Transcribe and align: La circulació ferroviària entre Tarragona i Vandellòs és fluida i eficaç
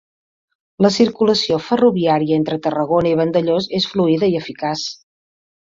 La 0.85 0.89
circulació 0.95 1.59
ferroviària 1.65 2.41
entre 2.43 2.59
Tarragona 2.65 3.13
i 3.13 3.21
Vandellòs 3.21 3.71
és 3.81 3.89
fluida 3.95 4.33
i 4.35 4.43
eficaç 4.43 4.91